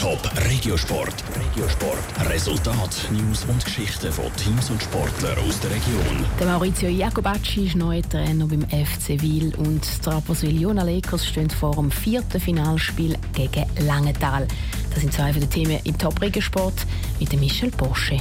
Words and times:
Top 0.00 0.30
Regiosport. 0.48 1.24
Regiosport. 1.34 2.30
Resultat, 2.30 3.08
News 3.10 3.44
und 3.48 3.64
Geschichten 3.64 4.12
von 4.12 4.26
Teams 4.36 4.70
und 4.70 4.80
Sportlern 4.80 5.36
aus 5.38 5.58
der 5.58 5.70
Region. 5.70 6.24
Der 6.38 6.46
Maurizio 6.46 6.88
Jacobacci 6.88 7.66
ist 7.66 7.74
neuer 7.74 8.02
Trainer 8.02 8.46
beim 8.46 8.62
FC 8.62 9.20
Wil 9.20 9.52
und 9.56 9.84
die 10.04 10.08
Rapperswil-Jona 10.08 10.84
Lakers 10.84 11.26
stehen 11.26 11.50
vor 11.50 11.74
dem 11.74 11.90
vierten 11.90 12.40
Finalspiel 12.40 13.16
gegen 13.34 13.66
Langenthal. 13.86 14.46
Das 14.90 15.00
sind 15.00 15.12
zwei 15.12 15.32
von 15.32 15.40
den 15.40 15.50
Themen 15.50 15.80
im 15.82 15.98
Top 15.98 16.20
Regiosport 16.22 16.86
mit 17.18 17.32
Michel 17.40 17.72
Porsche. 17.72 18.18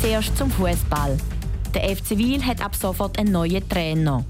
Zuerst 0.00 0.38
zum 0.38 0.52
Fußball. 0.52 1.16
Der 1.74 1.96
FC 1.96 2.10
Wil 2.10 2.44
hat 2.46 2.64
ab 2.64 2.76
sofort 2.76 3.18
einen 3.18 3.32
neuen 3.32 3.68
Trainer. 3.68 4.24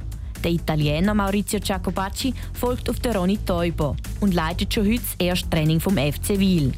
Der 0.45 0.53
Italiener 0.53 1.15
Maurizio 1.15 1.59
Giacobacci 1.61 2.35
folgt 2.53 2.89
auf 2.91 3.01
den 3.01 3.17
Ronny 3.17 3.39
Teuber 3.39 3.97
und 4.21 4.35
leitet 4.35 4.75
schon 4.75 4.87
heute 4.87 5.01
das 5.01 5.27
erste 5.27 5.51
Training 5.51 5.81
vom 5.81 5.97
FC 5.97 6.39
Wil. 6.39 6.73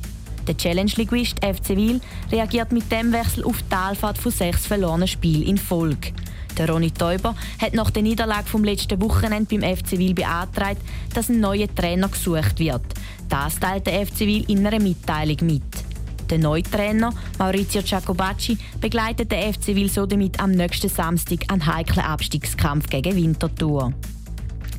Der 0.47 0.57
Challenge-Linguist 0.57 1.45
FC 1.45 1.77
Wil 1.77 2.01
reagiert 2.33 2.73
mit 2.73 2.91
dem 2.91 3.13
Wechsel 3.13 3.45
auf 3.45 3.59
die 3.63 3.69
Talfahrt 3.69 4.17
von 4.17 4.33
sechs 4.33 4.67
verlorenen 4.67 5.07
Spielen 5.07 5.43
in 5.43 5.59
Folge. 5.59 6.13
Der 6.57 6.69
Ronny 6.71 6.91
Teuber 6.91 7.37
hat 7.61 7.75
nach 7.75 7.91
der 7.91 8.03
Niederlage 8.03 8.49
vom 8.49 8.65
letzten 8.65 9.01
Wochenende 9.01 9.59
beim 9.59 9.77
FC 9.77 9.99
Wil 9.99 10.15
beantragt, 10.15 10.81
dass 11.15 11.29
ein 11.29 11.41
neuer 11.41 11.73
Trainer 11.73 12.09
gesucht 12.09 12.59
wird. 12.59 12.83
Das 13.29 13.61
teilt 13.61 13.87
der 13.87 14.07
FC 14.07 14.21
Wil 14.21 14.51
in 14.51 14.67
einer 14.67 14.81
Mitteilung 14.81 15.37
mit. 15.43 15.88
Der 16.31 16.39
neue 16.39 16.63
Trainer 16.63 17.13
Maurizio 17.39 17.81
Giacobacci 17.83 18.59
begleitet 18.81 19.33
den 19.33 19.53
FC 19.53 19.69
Wil 19.69 19.89
so 19.89 20.05
damit 20.05 20.39
am 20.41 20.51
nächsten 20.51 20.89
Samstag 20.89 21.51
einen 21.51 21.65
heiklen 21.65 22.05
Abstiegskampf 22.05 22.89
gegen 22.91 23.17
Winterthur. 23.17 23.93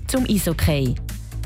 Zum 0.08 0.26
Eishockey. 0.26 0.96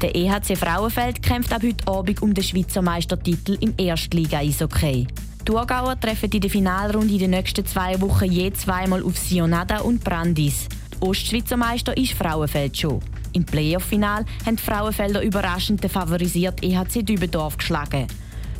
Der 0.01 0.15
EHC 0.15 0.57
Frauenfeld 0.57 1.23
kämpft 1.23 1.53
ab 1.53 1.61
heute 1.63 1.87
Abend 1.87 2.21
um 2.21 2.33
den 2.33 2.43
Schweizer 2.43 2.81
Meistertitel 2.81 3.57
im 3.61 3.73
Erstliga-Eishockey. 3.77 5.07
Die 5.07 5.45
Thurgauer 5.45 5.97
treffen 5.97 6.29
in 6.31 6.41
der 6.41 6.49
Finalrunde 6.49 7.13
in 7.13 7.19
den 7.19 7.31
nächsten 7.31 7.65
zwei 7.65 7.99
Wochen 8.01 8.29
je 8.29 8.51
zweimal 8.51 9.03
auf 9.03 9.17
Sionada 9.17 9.79
und 9.79 10.03
Brandis. 10.03 10.67
Der 10.91 11.07
Ostschweizer 11.07 11.55
Meister 11.55 11.95
ist 11.95 12.13
Frauenfeld 12.13 12.77
schon. 12.77 12.99
Im 13.31 13.45
Playoff-Final 13.45 14.25
haben 14.45 14.55
die 14.55 14.61
Frauenfelder 14.61 15.21
überraschend 15.21 15.81
den 15.81 15.89
favorisierten 15.89 16.69
EHC 16.69 17.03
Dübendorf 17.03 17.57
geschlagen. 17.57 18.07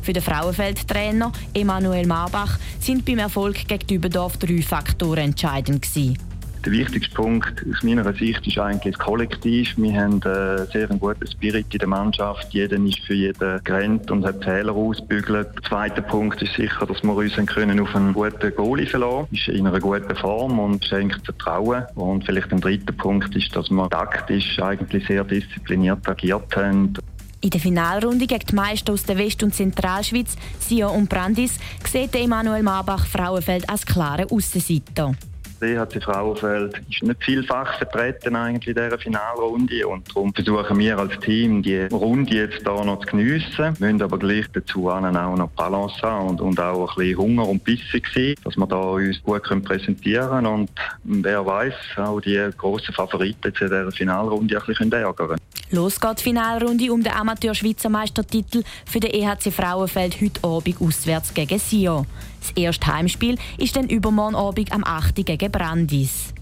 Für 0.04 0.12
den 0.12 0.22
Frauenfeldtrainer 0.22 1.32
Emanuel 1.54 2.06
Marbach 2.06 2.58
sind 2.78 3.06
beim 3.06 3.20
Erfolg 3.20 3.66
gegen 3.66 3.86
Dübendorf 3.86 4.36
drei 4.36 4.60
Faktoren 4.60 5.30
entscheidend 5.30 5.80
gewesen. 5.80 6.18
Der 6.62 6.72
wichtigste 6.72 7.14
Punkt 7.14 7.64
aus 7.70 7.82
meiner 7.82 8.12
Sicht 8.12 8.46
ist 8.46 8.58
eigentlich 8.58 8.96
das 8.96 9.06
Kollektiv. 9.06 9.74
Wir 9.78 9.94
haben 9.94 10.20
äh, 10.22 10.66
sehr 10.72 10.90
einen 10.90 11.00
guten 11.00 11.26
Spirit 11.26 11.72
in 11.72 11.78
der 11.78 11.88
Mannschaft. 11.88 12.52
Jeder 12.52 12.76
ist 12.76 13.00
für 13.00 13.14
jeden 13.14 13.64
gerannt 13.64 14.10
und 14.10 14.26
hat 14.26 14.44
Fehler 14.44 14.74
ausbügelt. 14.74 15.48
Der 15.56 15.62
zweite 15.62 16.02
Punkt 16.02 16.42
ist 16.42 16.54
sicher, 16.54 16.84
dass 16.84 17.02
wir 17.02 17.14
uns 17.14 17.36
können 17.46 17.80
auf 17.80 17.96
einen 17.96 18.12
guten 18.12 18.54
Goalie 18.54 18.86
verlassen 18.86 19.28
Ist 19.32 19.48
in 19.48 19.66
einer 19.66 19.80
guten 19.80 20.16
Form 20.16 20.58
und 20.58 20.84
schenkt 20.84 21.24
Vertrauen. 21.24 21.84
Und 21.94 22.24
vielleicht 22.24 22.52
ein 22.52 22.60
dritter 22.60 22.92
Punkt 22.92 23.34
ist, 23.34 23.56
dass 23.56 23.70
wir 23.70 23.88
taktisch 23.88 24.58
eigentlich 24.58 25.06
sehr 25.06 25.24
diszipliniert 25.24 26.06
agiert 26.06 26.54
haben. 26.56 26.94
In 27.44 27.50
der 27.50 27.60
Finalrunde 27.60 28.26
gegen 28.26 28.46
die 28.46 28.54
Meister 28.54 28.94
aus 28.94 29.02
der 29.02 29.18
West- 29.18 29.42
und 29.42 29.54
Zentralschweiz, 29.54 30.34
Sion 30.58 30.96
und 30.96 31.10
Brandis, 31.10 31.58
sieht 31.86 32.14
Emanuel 32.14 32.62
Marbach 32.62 33.04
Frauenfeld 33.06 33.68
als 33.68 33.84
klare 33.84 34.26
Aussenseiter. 34.30 35.14
EHC 35.64 36.02
Frauenfeld 36.02 36.82
ist 36.90 37.02
nicht 37.02 37.24
vielfach 37.24 37.78
vertreten 37.78 38.36
eigentlich 38.36 38.76
in 38.76 38.82
dieser 38.82 38.98
Finalrunde 38.98 39.86
und 39.86 40.08
darum 40.08 40.32
versuchen 40.34 40.78
wir 40.78 40.98
als 40.98 41.18
Team 41.20 41.62
die 41.62 41.82
Runde 41.92 42.34
jetzt 42.34 42.62
hier 42.62 42.84
noch 42.84 43.00
zu 43.00 43.06
geniessen. 43.06 43.76
Wir 43.78 43.92
müssen 43.92 44.02
aber 44.02 44.18
gleich 44.18 44.46
dazu 44.52 44.88
auch 44.90 45.00
noch 45.00 45.48
Balance 45.50 46.00
haben 46.02 46.28
und, 46.28 46.40
und 46.40 46.60
auch 46.60 46.90
ein 46.90 46.96
bisschen 46.96 47.18
Hunger 47.18 47.48
und 47.48 47.64
Bissen 47.64 48.02
sein, 48.14 48.34
dass 48.44 48.56
wir 48.56 48.66
da 48.66 48.76
uns 48.76 49.22
gut 49.22 49.42
präsentieren 49.64 50.28
können 50.28 50.46
und 50.46 50.70
wer 51.04 51.44
weiß 51.44 51.74
auch 51.96 52.20
die 52.20 52.48
grossen 52.56 52.94
Favoriten 52.94 53.48
in 53.48 53.54
dieser 53.54 53.92
Finalrunde 53.92 54.58
ein 54.58 54.66
bisschen 54.66 54.92
ärgern 54.92 55.28
können. 55.28 55.40
Los 55.70 56.00
geht 56.00 56.18
die 56.20 56.22
Finalrunde 56.24 56.92
um 56.92 57.02
den 57.02 57.12
Amateur-Schweizer 57.12 57.88
Meistertitel 57.88 58.62
für 58.86 59.00
den 59.00 59.10
EHC 59.10 59.50
Frauenfeld 59.50 60.20
heute 60.20 60.44
Abend 60.44 60.80
auswärts 60.80 61.34
gegen 61.34 61.58
Sion. 61.58 62.06
Das 62.44 62.52
erste 62.56 62.86
Heimspiel 62.88 63.38
ist 63.56 63.74
dann 63.74 63.88
übermorgen 63.88 64.36
Abend 64.36 64.70
am 64.70 64.84
8. 64.84 65.24
gegen 65.24 65.50
Brandis. 65.50 66.34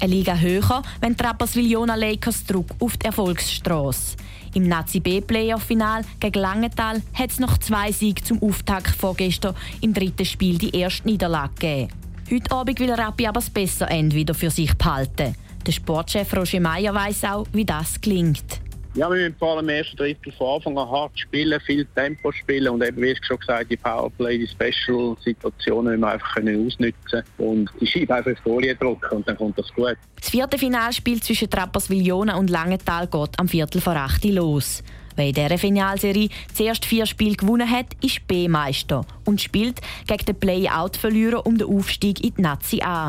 Eine 0.00 0.14
Liga 0.14 0.36
höher, 0.36 0.82
wenn 1.00 1.16
die 1.16 1.24
Rapperswil-Jona 1.24 1.96
Lakers 1.96 2.44
Druck 2.44 2.68
auf 2.78 2.96
die 2.96 3.06
Erfolgsstrasse. 3.06 4.16
Im 4.54 4.68
Nazi 4.68 5.00
B 5.00 5.20
Playoff-Final 5.20 6.02
gegen 6.20 6.38
Langenthal 6.40 7.02
hat 7.14 7.30
es 7.30 7.40
noch 7.40 7.58
zwei 7.58 7.90
Siege 7.90 8.22
zum 8.22 8.40
Auftakt 8.40 8.94
vorgestern 8.94 9.56
im 9.80 9.92
dritten 9.92 10.24
Spiel 10.24 10.56
die 10.56 10.70
erste 10.70 11.08
Niederlage 11.08 11.54
gegeben. 11.54 11.92
Heute 12.30 12.52
Abend 12.52 12.78
will 12.78 12.92
Rappi 12.92 13.26
aber 13.26 13.40
das 13.40 13.50
bessere 13.50 13.90
Ende 13.90 14.14
wieder 14.14 14.34
für 14.34 14.50
sich 14.50 14.72
behalten. 14.74 15.34
Der 15.66 15.72
Sportchef 15.72 16.32
Roger 16.32 16.60
Meyer 16.60 16.94
weiß 16.94 17.24
auch, 17.24 17.46
wie 17.52 17.64
das 17.64 18.00
klingt. 18.00 18.60
Ja, 18.98 19.08
wir 19.08 19.16
müssen 19.16 19.36
vor 19.38 19.52
allem 19.52 19.68
im 19.68 19.76
ersten 19.76 19.96
Drittel 19.96 20.32
von 20.32 20.56
Anfang 20.56 20.76
an 20.76 20.90
hart 20.90 21.16
spielen, 21.16 21.60
viel 21.60 21.86
Tempo 21.94 22.32
spielen 22.32 22.66
und 22.66 22.82
eben, 22.82 23.00
wie 23.00 23.12
ich 23.12 23.24
schon 23.24 23.38
gesagt 23.38 23.70
die 23.70 23.76
Powerplay, 23.76 24.38
die 24.38 24.48
Special-Situationen 24.48 25.92
müssen 25.92 26.00
wir 26.00 26.08
einfach 26.14 26.34
können 26.34 26.66
ausnutzen 26.66 27.22
und 27.38 27.70
die 27.80 27.86
Scheibe 27.86 28.16
einfach 28.16 28.32
in 28.32 28.36
Folie 28.38 28.74
drücken 28.74 29.18
und 29.18 29.28
dann 29.28 29.36
kommt 29.36 29.56
das 29.56 29.72
gut. 29.72 29.96
Das 30.16 30.30
vierte 30.30 30.58
Finalspiel 30.58 31.22
zwischen 31.22 31.48
Trapperswil-Jona 31.48 32.34
und 32.38 32.50
Langenthal 32.50 33.06
geht 33.06 33.38
am 33.38 33.46
Viertel 33.46 33.80
vor 33.80 33.94
8 33.94 34.24
los. 34.24 34.82
Wer 35.14 35.28
in 35.28 35.34
dieser 35.34 35.58
Finalserie 35.58 36.30
zuerst 36.52 36.84
vier 36.84 37.06
Spiele 37.06 37.36
gewonnen 37.36 37.70
hat, 37.70 37.86
ist 38.02 38.26
B-Meister 38.26 39.06
und 39.24 39.40
spielt 39.40 39.80
gegen 40.08 40.24
den 40.24 40.40
Play-Out-Verlierer 40.40 41.46
um 41.46 41.56
den 41.56 41.68
Aufstieg 41.68 42.24
in 42.24 42.34
die 42.34 42.42
Nazi 42.42 42.82
A. 42.82 43.08